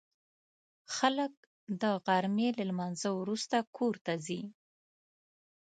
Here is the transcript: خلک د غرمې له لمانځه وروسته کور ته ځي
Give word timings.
خلک 0.95 1.33
د 1.81 1.83
غرمې 2.05 2.49
له 2.57 2.63
لمانځه 2.69 3.09
وروسته 3.19 3.57
کور 3.77 3.95
ته 4.05 4.13
ځي 4.25 4.41